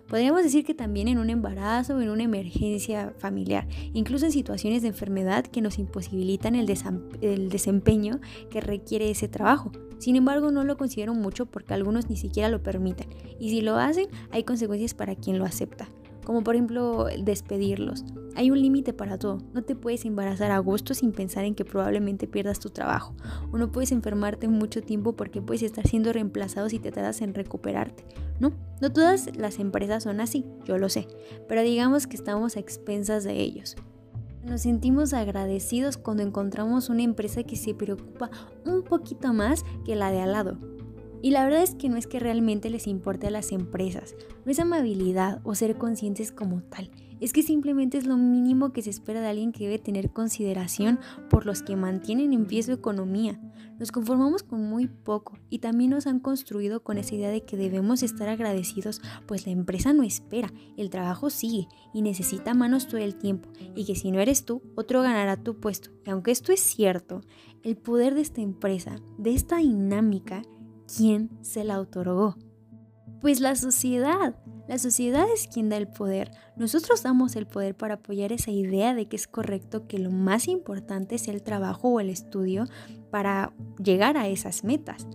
Podríamos 0.07 0.43
decir 0.43 0.65
que 0.65 0.75
también 0.75 1.09
en 1.09 1.19
un 1.19 1.31
embarazo 1.31 1.97
o 1.97 2.01
en 2.01 2.11
una 2.11 2.25
emergencia 2.25 3.13
familiar, 3.19 3.69
incluso 3.93 4.27
en 4.27 4.33
situaciones 4.33 4.83
de 4.83 4.89
enfermedad 4.89 5.47
que 5.47 5.61
nos 5.61 5.79
imposibilitan 5.79 6.55
el, 6.55 6.67
desempeño 7.51 8.21
que 8.51 8.61
requiere 8.61 9.11
ese 9.11 9.29
trabajo. 9.29 9.73
Sin 9.99 10.17
embargo, 10.17 10.51
no 10.51 10.65
lo 10.65 10.77
considero 10.77 11.15
mucho 11.15 11.47
porque 11.47 11.75
algunos 11.75 12.09
ni 12.09 12.17
siquiera 12.17 12.49
lo 12.49 12.63
permiten, 12.63 13.09
y 13.39 13.51
si 13.51 13.61
lo 13.61 13.77
hacen, 13.77 14.09
hay 14.31 14.45
consecuencias 14.45 14.95
para 14.95 15.15
quien 15.15 15.39
lo 15.39 15.45
acepta 15.45 15.89
como 16.29 16.45
por 16.45 16.57
ejemplo 16.57 17.07
despedirlos. 17.25 18.05
Hay 18.39 18.53
un 18.53 18.63
límite 18.63 18.93
para 18.93 19.19
todo. 19.19 19.39
No 19.53 19.65
te 19.65 19.75
puedes 19.75 20.05
embarazar 20.05 20.53
a 20.53 20.61
gusto 20.61 20.95
sin 20.95 21.11
pensar 21.11 21.45
en 21.45 21.57
que 21.57 21.65
probablemente 21.65 22.29
pierdas 22.29 22.61
tu 22.61 22.71
trabajo. 22.71 23.17
O 23.51 23.59
no 23.59 23.73
puedes 23.73 23.91
enfermarte 23.91 24.47
mucho 24.47 24.81
tiempo 24.81 25.17
porque 25.17 25.43
puedes 25.43 25.65
estar 25.65 25.89
siendo 25.89 26.13
reemplazado 26.13 26.69
si 26.69 26.79
te 26.79 26.93
tardas 26.93 27.21
en 27.21 27.35
recuperarte. 27.35 28.05
No, 28.39 28.53
no 28.81 28.93
todas 28.93 29.37
las 29.37 29.59
empresas 29.59 30.05
son 30.05 30.21
así, 30.21 30.45
yo 30.65 30.79
lo 30.79 30.89
sé. 30.89 31.09
Pero 31.49 31.63
digamos 31.63 32.07
que 32.07 32.15
estamos 32.15 32.57
a 32.57 32.61
expensas 32.61 33.25
de 33.25 33.41
ellos. 33.41 33.75
Nos 34.45 34.61
sentimos 34.61 35.15
agradecidos 35.15 35.97
cuando 35.97 36.23
encontramos 36.23 36.91
una 36.91 37.03
empresa 37.03 37.43
que 37.43 37.57
se 37.57 37.75
preocupa 37.75 38.31
un 38.65 38.85
poquito 38.85 39.33
más 39.33 39.65
que 39.85 39.97
la 39.97 40.13
de 40.13 40.21
al 40.21 40.31
lado 40.31 40.78
y 41.23 41.31
la 41.31 41.45
verdad 41.45 41.63
es 41.63 41.75
que 41.75 41.89
no 41.89 41.97
es 41.97 42.07
que 42.07 42.21
realmente 42.21 42.71
les 42.71 42.87
importe 42.87 43.27
a 43.27 43.31
las 43.31 43.53
empresas, 43.53 44.15
no 44.45 44.53
es 44.53 44.61
amabilidad 44.61 45.41
o 45.45 45.55
ser 45.55 45.77
conscientes 45.77 46.33
como 46.33 46.63
tal, 46.63 46.91
es 47.21 47.33
que 47.33 47.43
simplemente 47.43 47.99
es 47.99 48.07
lo 48.07 48.17
mínimo 48.17 48.73
que 48.73 48.83
se 48.83 48.91
espera 48.91 49.21
de 49.21 49.29
alguien 49.29 49.53
que 49.53 49.65
debe 49.65 49.79
tener 49.79 50.11
consideración 50.11 50.99
por 51.29 51.47
los 51.47 51.63
que 51.63 51.77
mantienen 51.77 52.33
en 52.33 52.47
pie 52.47 52.63
su 52.63 52.73
economía. 52.73 53.41
Nos 53.79 53.93
conformamos 53.93 54.43
con 54.43 54.69
muy 54.69 54.89
poco 54.89 55.39
y 55.51 55.59
también 55.59 55.91
nos 55.91 56.07
han 56.07 56.21
construido 56.21 56.83
con 56.83 56.99
esa 56.99 57.15
idea 57.15 57.31
de 57.31 57.45
que 57.45 57.57
debemos 57.57 58.03
estar 58.03 58.29
agradecidos, 58.29 59.01
pues 59.27 59.47
la 59.47 59.53
empresa 59.53 59.93
no 59.93 60.03
espera, 60.03 60.53
el 60.77 60.91
trabajo 60.91 61.31
sigue 61.31 61.69
y 61.95 62.03
necesita 62.03 62.55
manos 62.55 62.89
todo 62.89 62.99
el 62.99 63.17
tiempo 63.17 63.49
y 63.75 63.85
que 63.85 63.95
si 63.95 64.11
no 64.11 64.21
eres 64.21 64.45
tú, 64.45 64.63
otro 64.77 65.03
ganará 65.03 65.37
tu 65.37 65.61
puesto. 65.61 65.91
Y 66.05 66.11
aunque 66.11 66.31
esto 66.33 66.53
es 66.53 66.61
cierto, 66.61 67.21
el 67.63 67.77
poder 67.77 68.15
de 68.15 68.23
esta 68.23 68.41
empresa, 68.41 68.97
de 69.17 69.35
esta 69.35 69.59
dinámica, 69.59 70.43
¿quién 70.97 71.31
se 71.43 71.65
la 71.65 71.81
otorgó? 71.81 72.37
Pues 73.21 73.41
la 73.41 73.55
sociedad. 73.57 74.35
La 74.69 74.79
sociedad 74.79 75.27
es 75.33 75.49
quien 75.49 75.71
da 75.71 75.77
el 75.77 75.89
poder. 75.89 76.31
Nosotros 76.57 77.03
damos 77.03 77.37
el 77.37 77.47
poder 77.47 77.75
para 77.75 77.95
apoyar 77.95 78.33
esa 78.33 78.51
idea 78.51 78.95
de 78.95 79.07
que 79.07 79.17
es 79.17 79.27
correcto 79.27 79.87
que 79.87 79.99
lo 79.99 80.11
más 80.11 80.47
importante 80.47 81.15
es 81.15 81.27
el 81.29 81.43
trabajo 81.43 81.89
o 81.89 82.01
el 82.01 82.11
estudio 82.11 82.67
para 83.11 83.55
llegar 83.83 84.19
a 84.19 84.29
esas 84.29 84.65
metas. 84.65 85.07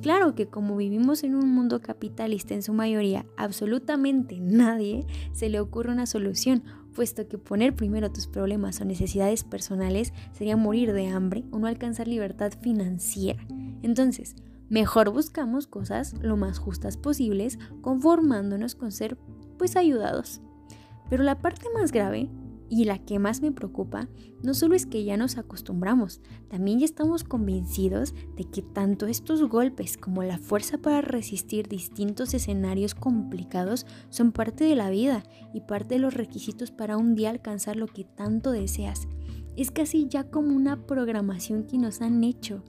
Claro 0.00 0.34
que 0.34 0.46
como 0.46 0.76
vivimos 0.76 1.24
en 1.24 1.34
un 1.34 1.50
mundo 1.52 1.80
capitalista 1.80 2.54
en 2.54 2.62
su 2.62 2.72
mayoría, 2.72 3.26
absolutamente 3.36 4.38
nadie 4.40 5.06
se 5.32 5.48
le 5.48 5.60
ocurre 5.60 5.92
una 5.92 6.06
solución, 6.06 6.64
puesto 6.94 7.28
que 7.28 7.38
poner 7.38 7.74
primero 7.74 8.10
tus 8.10 8.26
problemas 8.26 8.80
o 8.80 8.84
necesidades 8.84 9.44
personales 9.44 10.12
sería 10.32 10.56
morir 10.56 10.92
de 10.92 11.08
hambre 11.08 11.44
o 11.50 11.58
no 11.58 11.66
alcanzar 11.66 12.08
libertad 12.08 12.52
financiera. 12.60 13.46
Entonces, 13.82 14.36
Mejor 14.68 15.10
buscamos 15.10 15.66
cosas 15.66 16.14
lo 16.20 16.36
más 16.36 16.58
justas 16.58 16.96
posibles, 16.96 17.58
conformándonos 17.82 18.74
con 18.74 18.90
ser 18.90 19.16
pues 19.58 19.76
ayudados. 19.76 20.40
Pero 21.08 21.22
la 21.22 21.38
parte 21.38 21.66
más 21.74 21.92
grave 21.92 22.30
y 22.68 22.84
la 22.84 22.98
que 22.98 23.18
más 23.18 23.42
me 23.42 23.52
preocupa 23.52 24.08
no 24.42 24.54
solo 24.54 24.74
es 24.74 24.86
que 24.86 25.04
ya 25.04 25.16
nos 25.16 25.38
acostumbramos, 25.38 26.20
también 26.48 26.80
ya 26.80 26.84
estamos 26.84 27.24
convencidos 27.24 28.14
de 28.36 28.44
que 28.44 28.62
tanto 28.62 29.06
estos 29.06 29.42
golpes 29.48 29.96
como 29.96 30.22
la 30.22 30.38
fuerza 30.38 30.78
para 30.78 31.00
resistir 31.00 31.68
distintos 31.68 32.34
escenarios 32.34 32.94
complicados 32.94 33.86
son 34.10 34.32
parte 34.32 34.64
de 34.64 34.74
la 34.74 34.90
vida 34.90 35.22
y 35.54 35.60
parte 35.60 35.94
de 35.94 36.00
los 36.00 36.14
requisitos 36.14 36.70
para 36.70 36.96
un 36.96 37.14
día 37.14 37.30
alcanzar 37.30 37.76
lo 37.76 37.86
que 37.86 38.04
tanto 38.04 38.50
deseas. 38.50 39.06
Es 39.56 39.70
casi 39.70 40.06
ya 40.08 40.24
como 40.24 40.54
una 40.54 40.86
programación 40.86 41.64
que 41.64 41.78
nos 41.78 42.02
han 42.02 42.22
hecho. 42.24 42.62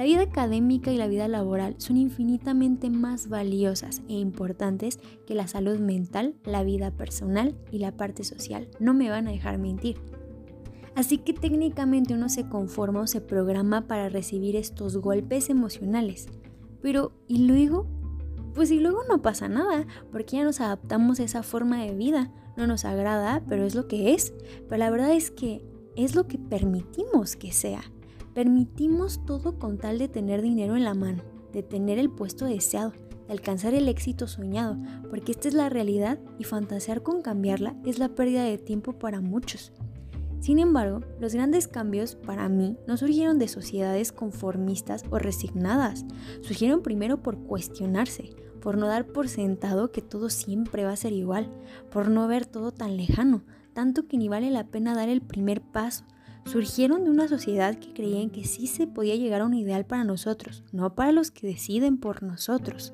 La 0.00 0.06
vida 0.06 0.22
académica 0.22 0.90
y 0.90 0.96
la 0.96 1.08
vida 1.08 1.28
laboral 1.28 1.74
son 1.76 1.98
infinitamente 1.98 2.88
más 2.88 3.28
valiosas 3.28 4.00
e 4.08 4.14
importantes 4.14 4.98
que 5.26 5.34
la 5.34 5.46
salud 5.46 5.78
mental, 5.78 6.36
la 6.42 6.64
vida 6.64 6.90
personal 6.90 7.54
y 7.70 7.80
la 7.80 7.92
parte 7.98 8.24
social. 8.24 8.70
No 8.78 8.94
me 8.94 9.10
van 9.10 9.28
a 9.28 9.32
dejar 9.32 9.58
mentir. 9.58 9.98
Así 10.94 11.18
que 11.18 11.34
técnicamente 11.34 12.14
uno 12.14 12.30
se 12.30 12.48
conforma 12.48 13.02
o 13.02 13.06
se 13.06 13.20
programa 13.20 13.86
para 13.88 14.08
recibir 14.08 14.56
estos 14.56 14.96
golpes 14.96 15.50
emocionales. 15.50 16.28
Pero, 16.80 17.12
¿y 17.28 17.46
luego? 17.46 17.86
Pues 18.54 18.70
y 18.70 18.80
luego 18.80 19.00
no 19.06 19.20
pasa 19.20 19.50
nada, 19.50 19.86
porque 20.10 20.38
ya 20.38 20.44
nos 20.44 20.62
adaptamos 20.62 21.20
a 21.20 21.24
esa 21.24 21.42
forma 21.42 21.84
de 21.84 21.94
vida. 21.94 22.32
No 22.56 22.66
nos 22.66 22.86
agrada, 22.86 23.42
pero 23.46 23.66
es 23.66 23.74
lo 23.74 23.86
que 23.86 24.14
es. 24.14 24.32
Pero 24.66 24.78
la 24.78 24.88
verdad 24.88 25.12
es 25.12 25.30
que 25.30 25.62
es 25.94 26.14
lo 26.14 26.26
que 26.26 26.38
permitimos 26.38 27.36
que 27.36 27.52
sea. 27.52 27.82
Permitimos 28.34 29.24
todo 29.26 29.58
con 29.58 29.78
tal 29.78 29.98
de 29.98 30.08
tener 30.08 30.40
dinero 30.40 30.76
en 30.76 30.84
la 30.84 30.94
mano, 30.94 31.22
de 31.52 31.62
tener 31.62 31.98
el 31.98 32.10
puesto 32.10 32.44
deseado, 32.44 32.92
de 33.26 33.32
alcanzar 33.32 33.74
el 33.74 33.88
éxito 33.88 34.28
soñado, 34.28 34.76
porque 35.10 35.32
esta 35.32 35.48
es 35.48 35.54
la 35.54 35.68
realidad 35.68 36.20
y 36.38 36.44
fantasear 36.44 37.02
con 37.02 37.22
cambiarla 37.22 37.74
es 37.84 37.98
la 37.98 38.10
pérdida 38.10 38.44
de 38.44 38.56
tiempo 38.56 38.92
para 38.92 39.20
muchos. 39.20 39.72
Sin 40.40 40.58
embargo, 40.58 41.00
los 41.20 41.34
grandes 41.34 41.68
cambios 41.68 42.14
para 42.14 42.48
mí 42.48 42.76
no 42.86 42.96
surgieron 42.96 43.38
de 43.38 43.48
sociedades 43.48 44.10
conformistas 44.12 45.04
o 45.10 45.18
resignadas, 45.18 46.06
surgieron 46.40 46.82
primero 46.82 47.22
por 47.22 47.36
cuestionarse, 47.36 48.30
por 48.60 48.78
no 48.78 48.86
dar 48.86 49.06
por 49.06 49.28
sentado 49.28 49.90
que 49.90 50.02
todo 50.02 50.30
siempre 50.30 50.84
va 50.84 50.92
a 50.92 50.96
ser 50.96 51.12
igual, 51.12 51.50
por 51.90 52.08
no 52.08 52.26
ver 52.26 52.46
todo 52.46 52.72
tan 52.72 52.96
lejano, 52.96 53.42
tanto 53.74 54.06
que 54.06 54.16
ni 54.16 54.28
vale 54.28 54.50
la 54.50 54.68
pena 54.68 54.94
dar 54.94 55.08
el 55.08 55.20
primer 55.20 55.60
paso, 55.60 56.04
surgieron 56.44 57.04
de 57.04 57.10
una 57.10 57.28
sociedad 57.28 57.78
que 57.78 57.92
creía 57.92 58.20
en 58.20 58.30
que 58.30 58.44
sí 58.44 58.66
se 58.66 58.86
podía 58.86 59.16
llegar 59.16 59.42
a 59.42 59.46
un 59.46 59.54
ideal 59.54 59.86
para 59.86 60.04
nosotros, 60.04 60.64
no 60.72 60.94
para 60.94 61.12
los 61.12 61.30
que 61.30 61.46
deciden 61.46 61.98
por 61.98 62.22
nosotros. 62.22 62.92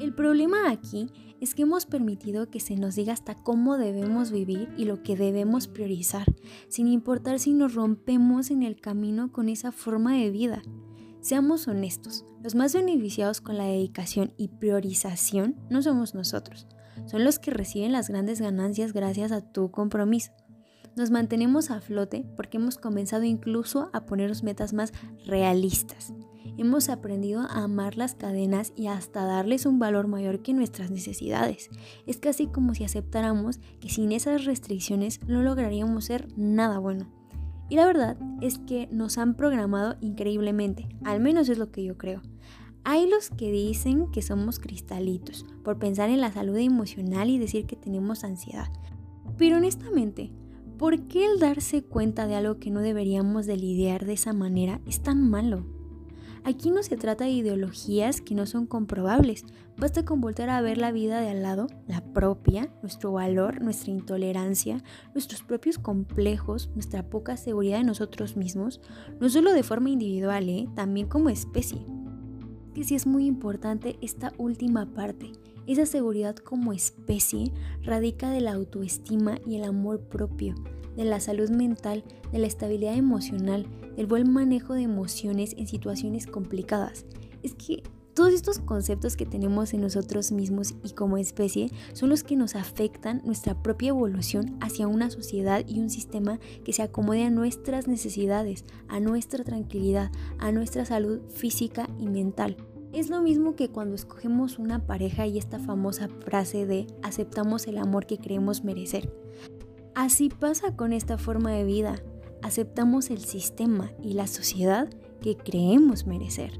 El 0.00 0.14
problema 0.14 0.70
aquí 0.70 1.10
es 1.40 1.54
que 1.54 1.62
hemos 1.62 1.86
permitido 1.86 2.50
que 2.50 2.60
se 2.60 2.76
nos 2.76 2.96
diga 2.96 3.12
hasta 3.12 3.34
cómo 3.34 3.76
debemos 3.76 4.32
vivir 4.32 4.68
y 4.76 4.86
lo 4.86 5.02
que 5.02 5.16
debemos 5.16 5.68
priorizar, 5.68 6.26
sin 6.68 6.88
importar 6.88 7.38
si 7.38 7.52
nos 7.52 7.74
rompemos 7.74 8.50
en 8.50 8.62
el 8.62 8.80
camino 8.80 9.30
con 9.30 9.48
esa 9.48 9.70
forma 9.70 10.16
de 10.16 10.30
vida. 10.30 10.62
Seamos 11.20 11.68
honestos, 11.68 12.24
los 12.42 12.54
más 12.54 12.74
beneficiados 12.74 13.40
con 13.40 13.56
la 13.56 13.64
dedicación 13.64 14.32
y 14.36 14.48
priorización 14.48 15.56
no 15.70 15.82
somos 15.82 16.14
nosotros, 16.14 16.66
son 17.06 17.24
los 17.24 17.38
que 17.38 17.50
reciben 17.50 17.92
las 17.92 18.08
grandes 18.08 18.40
ganancias 18.40 18.92
gracias 18.92 19.32
a 19.32 19.40
tu 19.40 19.70
compromiso. 19.70 20.32
Nos 20.96 21.10
mantenemos 21.10 21.70
a 21.70 21.80
flote 21.80 22.24
porque 22.36 22.58
hemos 22.58 22.78
comenzado 22.78 23.24
incluso 23.24 23.90
a 23.92 24.06
ponernos 24.06 24.44
metas 24.44 24.72
más 24.72 24.92
realistas. 25.26 26.14
Hemos 26.56 26.88
aprendido 26.88 27.40
a 27.40 27.64
amar 27.64 27.96
las 27.96 28.14
cadenas 28.14 28.72
y 28.76 28.86
hasta 28.86 29.24
darles 29.24 29.66
un 29.66 29.80
valor 29.80 30.06
mayor 30.06 30.40
que 30.40 30.52
nuestras 30.52 30.92
necesidades. 30.92 31.68
Es 32.06 32.18
casi 32.18 32.46
como 32.46 32.74
si 32.74 32.84
aceptáramos 32.84 33.58
que 33.80 33.88
sin 33.88 34.12
esas 34.12 34.44
restricciones 34.44 35.18
no 35.26 35.42
lograríamos 35.42 36.04
ser 36.04 36.28
nada 36.36 36.78
bueno. 36.78 37.10
Y 37.68 37.74
la 37.74 37.86
verdad 37.86 38.16
es 38.40 38.58
que 38.58 38.88
nos 38.92 39.18
han 39.18 39.34
programado 39.34 39.96
increíblemente, 40.00 40.86
al 41.02 41.18
menos 41.18 41.48
es 41.48 41.58
lo 41.58 41.72
que 41.72 41.82
yo 41.82 41.98
creo. 41.98 42.22
Hay 42.84 43.08
los 43.08 43.30
que 43.30 43.50
dicen 43.50 44.12
que 44.12 44.22
somos 44.22 44.60
cristalitos 44.60 45.44
por 45.64 45.78
pensar 45.78 46.10
en 46.10 46.20
la 46.20 46.30
salud 46.30 46.58
emocional 46.58 47.30
y 47.30 47.38
decir 47.38 47.66
que 47.66 47.76
tenemos 47.76 48.22
ansiedad. 48.22 48.68
Pero 49.38 49.56
honestamente, 49.56 50.30
¿Por 50.78 51.06
qué 51.06 51.24
el 51.24 51.38
darse 51.38 51.84
cuenta 51.84 52.26
de 52.26 52.34
algo 52.34 52.58
que 52.58 52.72
no 52.72 52.80
deberíamos 52.80 53.46
de 53.46 53.56
lidiar 53.56 54.04
de 54.04 54.14
esa 54.14 54.32
manera 54.32 54.80
es 54.86 55.00
tan 55.00 55.30
malo? 55.30 55.64
Aquí 56.42 56.70
no 56.70 56.82
se 56.82 56.96
trata 56.96 57.24
de 57.24 57.30
ideologías 57.30 58.20
que 58.20 58.34
no 58.34 58.44
son 58.44 58.66
comprobables. 58.66 59.44
Basta 59.76 60.04
con 60.04 60.20
volver 60.20 60.50
a 60.50 60.60
ver 60.60 60.78
la 60.78 60.90
vida 60.90 61.20
de 61.20 61.30
al 61.30 61.42
lado, 61.42 61.68
la 61.86 62.00
propia, 62.12 62.74
nuestro 62.82 63.12
valor, 63.12 63.62
nuestra 63.62 63.92
intolerancia, 63.92 64.82
nuestros 65.14 65.44
propios 65.44 65.78
complejos, 65.78 66.70
nuestra 66.74 67.08
poca 67.08 67.36
seguridad 67.36 67.78
de 67.78 67.84
nosotros 67.84 68.36
mismos, 68.36 68.80
no 69.20 69.28
solo 69.28 69.52
de 69.52 69.62
forma 69.62 69.90
individual, 69.90 70.48
¿eh? 70.48 70.68
también 70.74 71.06
como 71.06 71.30
especie. 71.30 71.86
Que 72.74 72.82
sí 72.82 72.96
es 72.96 73.06
muy 73.06 73.26
importante 73.26 73.96
esta 74.02 74.32
última 74.38 74.92
parte 74.92 75.30
esa 75.66 75.86
seguridad 75.86 76.36
como 76.36 76.72
especie 76.72 77.52
radica 77.82 78.30
de 78.30 78.40
la 78.40 78.52
autoestima 78.52 79.38
y 79.46 79.56
el 79.56 79.64
amor 79.64 80.00
propio, 80.00 80.54
de 80.96 81.04
la 81.04 81.20
salud 81.20 81.50
mental, 81.50 82.04
de 82.32 82.38
la 82.38 82.46
estabilidad 82.46 82.94
emocional, 82.94 83.66
del 83.96 84.06
buen 84.06 84.32
manejo 84.32 84.74
de 84.74 84.82
emociones 84.82 85.54
en 85.56 85.66
situaciones 85.66 86.26
complicadas. 86.26 87.06
Es 87.42 87.54
que 87.54 87.82
Todos 88.14 88.32
estos 88.32 88.60
conceptos 88.60 89.16
que 89.16 89.26
tenemos 89.26 89.74
en 89.74 89.80
nosotros 89.80 90.30
mismos 90.30 90.76
y 90.84 90.92
como 90.92 91.16
especie 91.16 91.72
son 91.94 92.10
los 92.10 92.22
que 92.22 92.36
nos 92.36 92.54
afectan 92.54 93.20
nuestra 93.24 93.60
propia 93.60 93.88
evolución 93.88 94.56
hacia 94.60 94.86
una 94.86 95.10
sociedad 95.10 95.64
y 95.66 95.80
un 95.80 95.90
sistema 95.90 96.38
que 96.64 96.72
se 96.72 96.82
acomode 96.82 97.24
a 97.24 97.30
nuestras 97.30 97.88
necesidades, 97.88 98.64
a 98.86 99.00
nuestra 99.00 99.42
tranquilidad, 99.42 100.12
a 100.38 100.52
nuestra 100.52 100.84
salud 100.84 101.22
física 101.28 101.88
y 101.98 102.06
mental. 102.06 102.56
Es 102.94 103.10
lo 103.10 103.20
mismo 103.20 103.56
que 103.56 103.70
cuando 103.70 103.96
escogemos 103.96 104.60
una 104.60 104.86
pareja 104.86 105.26
y 105.26 105.36
esta 105.36 105.58
famosa 105.58 106.08
frase 106.20 106.64
de 106.64 106.86
aceptamos 107.02 107.66
el 107.66 107.78
amor 107.78 108.06
que 108.06 108.18
creemos 108.18 108.62
merecer. 108.62 109.12
Así 109.96 110.28
pasa 110.28 110.76
con 110.76 110.92
esta 110.92 111.18
forma 111.18 111.50
de 111.50 111.64
vida. 111.64 111.96
Aceptamos 112.42 113.10
el 113.10 113.18
sistema 113.18 113.90
y 114.00 114.12
la 114.12 114.28
sociedad 114.28 114.88
que 115.20 115.36
creemos 115.36 116.06
merecer 116.06 116.52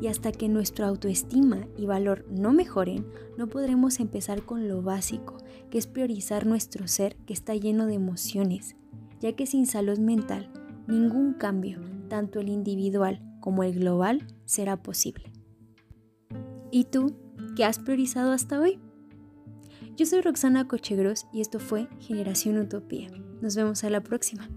y 0.00 0.08
hasta 0.08 0.32
que 0.32 0.48
nuestra 0.48 0.88
autoestima 0.88 1.68
y 1.76 1.86
valor 1.86 2.24
no 2.28 2.52
mejoren, 2.52 3.06
no 3.36 3.46
podremos 3.46 4.00
empezar 4.00 4.42
con 4.42 4.66
lo 4.66 4.82
básico, 4.82 5.36
que 5.70 5.78
es 5.78 5.86
priorizar 5.86 6.44
nuestro 6.44 6.88
ser 6.88 7.14
que 7.18 7.32
está 7.32 7.54
lleno 7.54 7.86
de 7.86 7.94
emociones, 7.94 8.74
ya 9.20 9.34
que 9.34 9.46
sin 9.46 9.66
salud 9.66 9.98
mental, 9.98 10.50
ningún 10.88 11.34
cambio, 11.34 11.80
tanto 12.08 12.40
el 12.40 12.48
individual 12.48 13.22
como 13.40 13.62
el 13.62 13.78
global, 13.78 14.26
será 14.44 14.82
posible. 14.82 15.27
¿Y 16.70 16.84
tú, 16.84 17.16
qué 17.56 17.64
has 17.64 17.78
priorizado 17.78 18.32
hasta 18.32 18.60
hoy? 18.60 18.78
Yo 19.96 20.06
soy 20.06 20.20
Roxana 20.20 20.68
Cochegros 20.68 21.26
y 21.32 21.40
esto 21.40 21.58
fue 21.58 21.88
Generación 22.00 22.58
Utopía. 22.58 23.08
Nos 23.40 23.56
vemos 23.56 23.84
a 23.84 23.90
la 23.90 24.02
próxima. 24.02 24.48